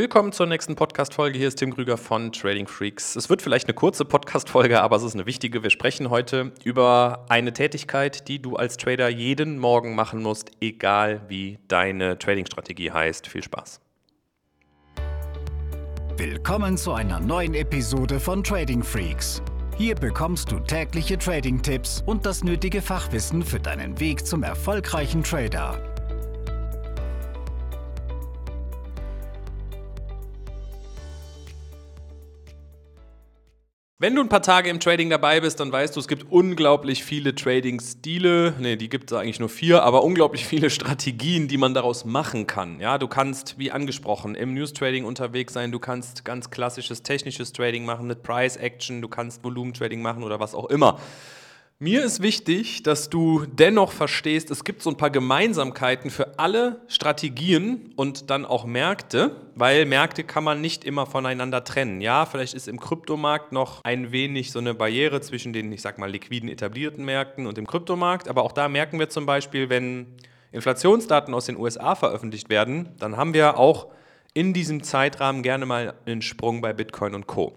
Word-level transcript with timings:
Willkommen 0.00 0.32
zur 0.32 0.46
nächsten 0.46 0.76
Podcast-Folge. 0.76 1.36
Hier 1.36 1.48
ist 1.48 1.56
Tim 1.56 1.74
Krüger 1.74 1.98
von 1.98 2.32
Trading 2.32 2.66
Freaks. 2.66 3.16
Es 3.16 3.28
wird 3.28 3.42
vielleicht 3.42 3.66
eine 3.66 3.74
kurze 3.74 4.06
Podcast-Folge, 4.06 4.80
aber 4.80 4.96
es 4.96 5.02
ist 5.02 5.12
eine 5.12 5.26
wichtige. 5.26 5.62
Wir 5.62 5.68
sprechen 5.68 6.08
heute 6.08 6.52
über 6.64 7.26
eine 7.28 7.52
Tätigkeit, 7.52 8.26
die 8.26 8.40
du 8.40 8.56
als 8.56 8.78
Trader 8.78 9.10
jeden 9.10 9.58
Morgen 9.58 9.94
machen 9.94 10.22
musst, 10.22 10.52
egal 10.62 11.20
wie 11.28 11.58
deine 11.68 12.18
Trading-Strategie 12.18 12.90
heißt. 12.90 13.26
Viel 13.26 13.42
Spaß. 13.42 13.82
Willkommen 16.16 16.78
zu 16.78 16.94
einer 16.94 17.20
neuen 17.20 17.52
Episode 17.52 18.20
von 18.20 18.42
Trading 18.42 18.82
Freaks. 18.82 19.42
Hier 19.76 19.96
bekommst 19.96 20.50
du 20.50 20.60
tägliche 20.60 21.18
Trading-Tipps 21.18 22.02
und 22.06 22.24
das 22.24 22.42
nötige 22.42 22.80
Fachwissen 22.80 23.42
für 23.42 23.60
deinen 23.60 24.00
Weg 24.00 24.24
zum 24.26 24.44
erfolgreichen 24.44 25.22
Trader. 25.22 25.89
Wenn 34.02 34.14
du 34.14 34.22
ein 34.22 34.30
paar 34.30 34.40
Tage 34.40 34.70
im 34.70 34.80
Trading 34.80 35.10
dabei 35.10 35.40
bist, 35.40 35.60
dann 35.60 35.70
weißt 35.70 35.94
du, 35.94 36.00
es 36.00 36.08
gibt 36.08 36.32
unglaublich 36.32 37.04
viele 37.04 37.34
Trading-Stile. 37.34 38.54
Ne, 38.58 38.78
die 38.78 38.88
gibt 38.88 39.12
es 39.12 39.18
eigentlich 39.18 39.40
nur 39.40 39.50
vier, 39.50 39.82
aber 39.82 40.04
unglaublich 40.04 40.46
viele 40.46 40.70
Strategien, 40.70 41.48
die 41.48 41.58
man 41.58 41.74
daraus 41.74 42.06
machen 42.06 42.46
kann. 42.46 42.80
Ja, 42.80 42.96
du 42.96 43.08
kannst, 43.08 43.58
wie 43.58 43.70
angesprochen, 43.70 44.36
im 44.36 44.54
News-Trading 44.54 45.04
unterwegs 45.04 45.52
sein. 45.52 45.70
Du 45.70 45.78
kannst 45.78 46.24
ganz 46.24 46.48
klassisches 46.48 47.02
technisches 47.02 47.52
Trading 47.52 47.84
machen 47.84 48.06
mit 48.06 48.22
Price-Action. 48.22 49.02
Du 49.02 49.08
kannst 49.08 49.44
Volumen-Trading 49.44 50.00
machen 50.00 50.22
oder 50.22 50.40
was 50.40 50.54
auch 50.54 50.70
immer. 50.70 50.98
Mir 51.82 52.04
ist 52.04 52.20
wichtig, 52.20 52.82
dass 52.82 53.08
du 53.08 53.46
dennoch 53.46 53.92
verstehst, 53.92 54.50
es 54.50 54.64
gibt 54.64 54.82
so 54.82 54.90
ein 54.90 54.98
paar 54.98 55.08
Gemeinsamkeiten 55.08 56.10
für 56.10 56.38
alle 56.38 56.82
Strategien 56.88 57.94
und 57.96 58.28
dann 58.28 58.44
auch 58.44 58.66
Märkte, 58.66 59.34
weil 59.54 59.86
Märkte 59.86 60.22
kann 60.22 60.44
man 60.44 60.60
nicht 60.60 60.84
immer 60.84 61.06
voneinander 61.06 61.64
trennen. 61.64 62.02
Ja, 62.02 62.26
vielleicht 62.26 62.52
ist 62.52 62.68
im 62.68 62.78
Kryptomarkt 62.78 63.52
noch 63.52 63.82
ein 63.82 64.12
wenig 64.12 64.52
so 64.52 64.58
eine 64.58 64.74
Barriere 64.74 65.22
zwischen 65.22 65.54
den, 65.54 65.72
ich 65.72 65.80
sag 65.80 65.96
mal, 65.96 66.10
liquiden 66.10 66.50
etablierten 66.50 67.02
Märkten 67.06 67.46
und 67.46 67.56
dem 67.56 67.66
Kryptomarkt, 67.66 68.28
aber 68.28 68.42
auch 68.42 68.52
da 68.52 68.68
merken 68.68 68.98
wir 68.98 69.08
zum 69.08 69.24
Beispiel, 69.24 69.70
wenn 69.70 70.08
Inflationsdaten 70.52 71.32
aus 71.32 71.46
den 71.46 71.56
USA 71.56 71.94
veröffentlicht 71.94 72.50
werden, 72.50 72.90
dann 72.98 73.16
haben 73.16 73.32
wir 73.32 73.56
auch 73.56 73.86
in 74.34 74.52
diesem 74.52 74.82
Zeitrahmen 74.82 75.42
gerne 75.42 75.64
mal 75.64 75.94
einen 76.04 76.20
Sprung 76.20 76.60
bei 76.60 76.74
Bitcoin 76.74 77.14
und 77.14 77.26
Co. 77.26 77.56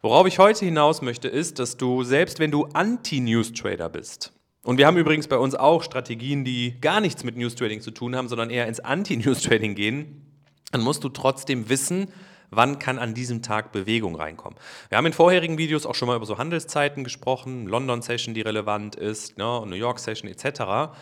Worauf 0.00 0.28
ich 0.28 0.38
heute 0.38 0.64
hinaus 0.64 1.02
möchte, 1.02 1.26
ist, 1.26 1.58
dass 1.58 1.76
du, 1.76 2.04
selbst 2.04 2.38
wenn 2.38 2.52
du 2.52 2.66
Anti-News-Trader 2.66 3.88
bist, 3.88 4.32
und 4.62 4.78
wir 4.78 4.86
haben 4.86 4.96
übrigens 4.96 5.26
bei 5.26 5.38
uns 5.38 5.56
auch 5.56 5.82
Strategien, 5.82 6.44
die 6.44 6.80
gar 6.80 7.00
nichts 7.00 7.24
mit 7.24 7.36
News-Trading 7.36 7.80
zu 7.80 7.90
tun 7.90 8.14
haben, 8.14 8.28
sondern 8.28 8.50
eher 8.50 8.68
ins 8.68 8.78
Anti-News-Trading 8.78 9.74
gehen, 9.74 10.24
dann 10.70 10.82
musst 10.82 11.02
du 11.02 11.08
trotzdem 11.08 11.68
wissen, 11.68 12.12
wann 12.50 12.78
kann 12.78 12.98
an 12.98 13.12
diesem 13.12 13.42
Tag 13.42 13.72
Bewegung 13.72 14.14
reinkommen. 14.14 14.56
Wir 14.88 14.98
haben 14.98 15.06
in 15.06 15.12
vorherigen 15.12 15.58
Videos 15.58 15.84
auch 15.84 15.96
schon 15.96 16.06
mal 16.06 16.16
über 16.16 16.26
so 16.26 16.38
Handelszeiten 16.38 17.02
gesprochen, 17.02 17.66
London-Session, 17.66 18.34
die 18.34 18.42
relevant 18.42 18.94
ist, 18.94 19.36
ne, 19.36 19.64
New 19.66 19.74
York-Session 19.74 20.30
etc. 20.30 20.92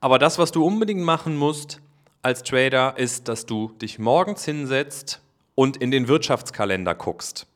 Aber 0.00 0.18
das, 0.18 0.38
was 0.38 0.50
du 0.50 0.64
unbedingt 0.64 1.02
machen 1.02 1.36
musst 1.36 1.80
als 2.22 2.42
Trader, 2.42 2.94
ist, 2.96 3.28
dass 3.28 3.46
du 3.46 3.72
dich 3.80 4.00
morgens 4.00 4.44
hinsetzt 4.44 5.20
und 5.54 5.76
in 5.76 5.90
den 5.90 6.08
Wirtschaftskalender 6.08 6.96
guckst. 6.96 7.46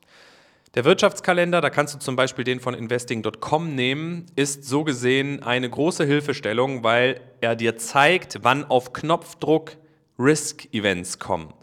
Der 0.75 0.83
Wirtschaftskalender, 0.83 1.61
da 1.61 1.69
kannst 1.69 1.95
du 1.95 1.99
zum 1.99 2.17
Beispiel 2.17 2.43
den 2.43 2.59
von 2.59 2.73
investing.com 2.73 3.73
nehmen, 3.75 4.25
ist 4.35 4.65
so 4.65 4.83
gesehen 4.83 5.41
eine 5.41 5.69
große 5.69 6.03
Hilfestellung, 6.03 6.83
weil 6.83 7.21
er 7.39 7.55
dir 7.55 7.77
zeigt, 7.77 8.39
wann 8.41 8.65
auf 8.65 8.91
Knopfdruck 8.91 9.77
Risk-Events 10.19 11.17
kommen. 11.19 11.53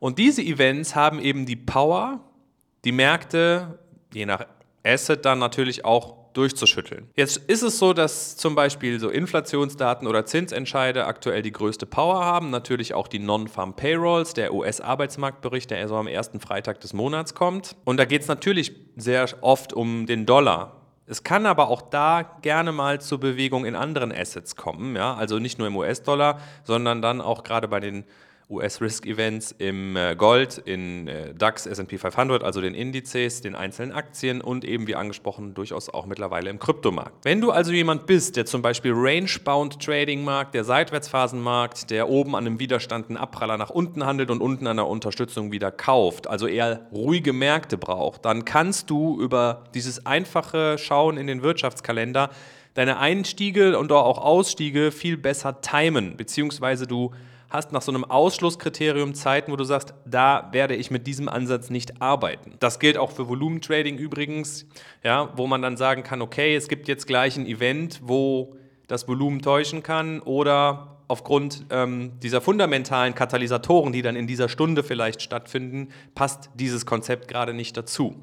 Und 0.00 0.18
diese 0.18 0.42
Events 0.42 0.94
haben 0.94 1.18
eben 1.18 1.46
die 1.46 1.56
Power, 1.56 2.20
die 2.84 2.92
Märkte, 2.92 3.78
je 4.12 4.26
nach 4.26 4.44
Asset 4.84 5.24
dann 5.24 5.38
natürlich 5.38 5.86
auch 5.86 6.21
durchzuschütteln. 6.32 7.08
Jetzt 7.14 7.36
ist 7.36 7.62
es 7.62 7.78
so, 7.78 7.92
dass 7.92 8.36
zum 8.36 8.54
Beispiel 8.54 8.98
so 9.00 9.08
Inflationsdaten 9.08 10.06
oder 10.06 10.26
Zinsentscheide 10.26 11.06
aktuell 11.06 11.42
die 11.42 11.52
größte 11.52 11.86
Power 11.86 12.24
haben. 12.24 12.50
Natürlich 12.50 12.94
auch 12.94 13.08
die 13.08 13.18
Non-Farm 13.18 13.74
Payrolls, 13.74 14.34
der 14.34 14.54
US-Arbeitsmarktbericht, 14.54 15.70
der 15.70 15.88
so 15.88 15.96
am 15.96 16.06
ersten 16.06 16.40
Freitag 16.40 16.80
des 16.80 16.92
Monats 16.92 17.34
kommt. 17.34 17.76
Und 17.84 17.98
da 17.98 18.04
geht 18.04 18.22
es 18.22 18.28
natürlich 18.28 18.72
sehr 18.96 19.26
oft 19.40 19.72
um 19.72 20.06
den 20.06 20.26
Dollar. 20.26 20.82
Es 21.06 21.24
kann 21.24 21.46
aber 21.46 21.68
auch 21.68 21.82
da 21.82 22.38
gerne 22.42 22.72
mal 22.72 23.00
zur 23.00 23.18
Bewegung 23.18 23.64
in 23.64 23.74
anderen 23.74 24.12
Assets 24.12 24.56
kommen, 24.56 24.96
ja, 24.96 25.14
also 25.14 25.38
nicht 25.38 25.58
nur 25.58 25.66
im 25.66 25.76
US-Dollar, 25.76 26.40
sondern 26.64 27.02
dann 27.02 27.20
auch 27.20 27.42
gerade 27.42 27.68
bei 27.68 27.80
den 27.80 28.04
US-Risk-Events 28.52 29.54
im 29.58 29.96
äh, 29.96 30.14
Gold, 30.14 30.58
in 30.58 31.08
äh, 31.08 31.34
DAX, 31.34 31.66
SP 31.66 31.98
500, 31.98 32.44
also 32.44 32.60
den 32.60 32.74
Indizes, 32.74 33.40
den 33.40 33.54
einzelnen 33.54 33.92
Aktien 33.92 34.40
und 34.40 34.64
eben 34.64 34.86
wie 34.86 34.94
angesprochen 34.94 35.54
durchaus 35.54 35.88
auch 35.88 36.06
mittlerweile 36.06 36.50
im 36.50 36.58
Kryptomarkt. 36.58 37.24
Wenn 37.24 37.40
du 37.40 37.50
also 37.50 37.72
jemand 37.72 38.06
bist, 38.06 38.36
der 38.36 38.46
zum 38.46 38.62
Beispiel 38.62 38.92
Range-Bound 38.94 39.82
Trading 39.82 40.22
mag, 40.22 40.52
der 40.52 40.64
Seitwärtsphasen 40.64 41.40
mag, 41.40 41.88
der 41.88 42.08
oben 42.08 42.36
an 42.36 42.46
einem 42.46 42.60
Widerstand 42.60 43.08
einen 43.08 43.16
Abpraller 43.16 43.56
nach 43.56 43.70
unten 43.70 44.06
handelt 44.06 44.30
und 44.30 44.40
unten 44.40 44.66
an 44.66 44.76
der 44.76 44.86
Unterstützung 44.86 45.50
wieder 45.50 45.70
kauft, 45.70 46.26
also 46.26 46.46
eher 46.46 46.86
ruhige 46.92 47.32
Märkte 47.32 47.78
braucht, 47.78 48.24
dann 48.24 48.44
kannst 48.44 48.90
du 48.90 49.20
über 49.20 49.64
dieses 49.74 50.06
einfache 50.06 50.76
Schauen 50.78 51.16
in 51.16 51.26
den 51.26 51.42
Wirtschaftskalender 51.42 52.30
deine 52.74 52.98
Einstiege 52.98 53.78
und 53.78 53.92
auch 53.92 54.18
Ausstiege 54.18 54.92
viel 54.92 55.16
besser 55.16 55.60
timen, 55.60 56.16
beziehungsweise 56.16 56.86
du 56.86 57.12
hast 57.52 57.70
nach 57.72 57.82
so 57.82 57.92
einem 57.92 58.04
Ausschlusskriterium 58.04 59.14
Zeiten, 59.14 59.52
wo 59.52 59.56
du 59.56 59.64
sagst, 59.64 59.94
da 60.06 60.48
werde 60.52 60.74
ich 60.74 60.90
mit 60.90 61.06
diesem 61.06 61.28
Ansatz 61.28 61.68
nicht 61.70 62.00
arbeiten. 62.00 62.54
Das 62.60 62.78
gilt 62.78 62.96
auch 62.96 63.12
für 63.12 63.28
Volumentrading 63.28 63.98
übrigens, 63.98 64.66
ja, 65.04 65.32
wo 65.36 65.46
man 65.46 65.60
dann 65.60 65.76
sagen 65.76 66.02
kann, 66.02 66.22
okay, 66.22 66.56
es 66.56 66.68
gibt 66.68 66.88
jetzt 66.88 67.06
gleich 67.06 67.36
ein 67.36 67.46
Event, 67.46 68.00
wo 68.02 68.56
das 68.88 69.06
Volumen 69.06 69.42
täuschen 69.42 69.82
kann 69.82 70.20
oder 70.20 70.96
aufgrund 71.08 71.66
ähm, 71.70 72.12
dieser 72.22 72.40
fundamentalen 72.40 73.14
Katalysatoren, 73.14 73.92
die 73.92 74.00
dann 74.00 74.16
in 74.16 74.26
dieser 74.26 74.48
Stunde 74.48 74.82
vielleicht 74.82 75.20
stattfinden, 75.20 75.88
passt 76.14 76.48
dieses 76.54 76.86
Konzept 76.86 77.28
gerade 77.28 77.52
nicht 77.52 77.76
dazu. 77.76 78.16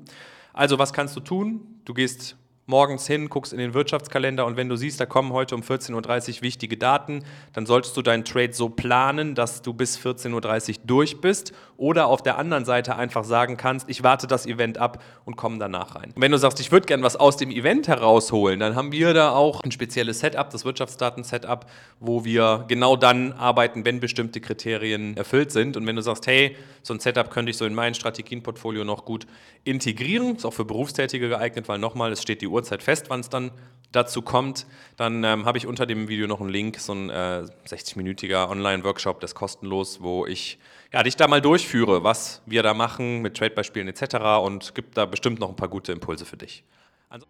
Also 0.53 0.79
was 0.79 0.91
kannst 0.91 1.16
du 1.16 1.19
tun? 1.19 1.81
Du 1.85 1.94
gehst 1.94 2.35
morgens 2.69 3.07
hin, 3.07 3.30
guckst 3.30 3.52
in 3.52 3.57
den 3.57 3.74
Wirtschaftskalender 3.74 4.46
und 4.46 4.56
wenn 4.56 4.69
du 4.69 4.75
siehst, 4.75 5.00
da 5.02 5.07
kommen 5.07 5.34
heute 5.34 5.56
um 5.56 5.62
14.30 5.62 6.38
Uhr 6.38 6.41
wichtige 6.44 6.78
Daten, 6.78 7.24
dann 7.53 7.66
solltest 7.66 7.97
du 7.97 8.03
deinen 8.03 8.25
Trade 8.25 8.53
so 8.53 8.69
planen, 8.69 9.34
dass 9.34 9.63
du 9.63 9.74
bis 9.74 9.97
14.30 9.97 10.69
Uhr 10.69 10.75
durch 10.85 11.19
bist 11.19 11.52
oder 11.78 12.06
auf 12.06 12.22
der 12.22 12.38
anderen 12.38 12.66
Seite 12.66 12.96
einfach 12.96 13.24
sagen 13.24 13.58
kannst, 13.58 13.90
ich 13.90 14.03
warte 14.03 14.28
das 14.28 14.46
Event 14.46 14.78
ab 14.78 15.02
und 15.25 15.35
komme 15.35 15.58
danach 15.58 15.96
rein. 15.96 16.12
Und 16.16 16.22
wenn 16.22 16.31
du 16.31 16.38
sagst, 16.38 16.59
ich 16.59 16.72
würde 16.72 16.85
gerne 16.85 17.02
was 17.02 17.16
aus 17.16 17.38
dem 17.38 17.50
Event 17.50 17.88
herausholen, 17.88 18.59
dann 18.59 18.75
haben 18.75 18.91
wir 18.91 19.16
da 19.16 19.31
auch 19.31 19.62
ein 19.62 19.72
spezielles 19.72 20.19
Setup, 20.19 20.50
das 20.52 20.63
Wirtschaftsdaten-Setup, 20.63 21.66
wo 22.00 22.24
wir 22.24 22.66
genau 22.68 22.96
dann 22.96 23.34
arbeiten, 23.34 23.84
wenn 23.84 24.00
bestimmte 24.00 24.41
Kriterien 24.41 25.18
erfüllt 25.18 25.52
sind. 25.52 25.75
Und 25.75 25.88
wenn 25.88 25.96
du 25.96 26.03
sagst, 26.03 26.28
hey, 26.28 26.56
so 26.84 26.94
ein 26.94 27.00
Setup 27.00 27.31
könnte 27.31 27.50
ich 27.50 27.58
so 27.58 27.66
in 27.66 27.74
mein 27.74 27.96
Strategienportfolio 27.96 28.84
noch 28.84 29.06
gut 29.06 29.25
integrieren, 29.63 30.35
ist 30.35 30.46
auch 30.46 30.53
für 30.53 30.66
Berufstätige 30.66 31.29
geeignet, 31.29 31.68
weil 31.68 31.79
nochmal, 31.79 32.12
es 32.12 32.22
steht 32.22 32.41
die 32.41 32.47
Uhr 32.47 32.59
Uhrzeit 32.59 32.84
fest, 32.84 33.06
wann 33.09 33.22
es 33.22 33.30
dann 33.30 33.52
dazu 33.92 34.22
kommt, 34.22 34.68
dann 34.97 35.24
ähm, 35.24 35.46
habe 35.46 35.58
ich 35.58 35.66
unter 35.66 35.86
dem 35.86 36.08
Video 36.08 36.28
noch 36.28 36.42
einen 36.42 36.50
Link, 36.50 36.80
so 36.80 36.94
ein 36.94 37.09
äh, 37.09 37.46
60-minütiger 37.68 38.50
Online-Workshop, 38.50 39.20
das 39.20 39.31
ist 39.31 39.36
kostenlos, 39.36 40.02
wo 40.02 40.25
ich 40.25 40.59
ja, 40.94 41.03
dich 41.03 41.16
da 41.16 41.28
mal 41.28 41.42
durchführe, 41.42 42.03
was 42.03 42.42
wir 42.46 42.64
da 42.64 42.74
machen 42.74 43.22
mit 43.22 43.38
Trade-Beispielen 43.38 43.88
etc. 43.88 44.44
und 44.44 44.75
gibt 44.75 44.97
da 44.97 45.06
bestimmt 45.06 45.40
noch 45.40 45.50
ein 45.50 45.56
paar 45.56 45.70
gute 45.70 45.92
Impulse 45.92 46.25
für 46.25 46.38
dich. 46.38 46.64
Also 47.09 47.25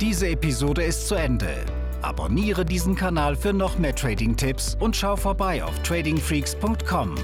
Diese 0.00 0.28
Episode 0.28 0.84
ist 0.84 1.08
zu 1.08 1.14
Ende. 1.14 1.64
Abonniere 2.02 2.64
diesen 2.64 2.94
Kanal 2.94 3.34
für 3.34 3.52
noch 3.52 3.78
mehr 3.78 3.94
Trading-Tipps 3.94 4.76
und 4.78 4.94
schau 4.94 5.16
vorbei 5.16 5.64
auf 5.64 5.82
tradingfreaks.com. 5.82 7.14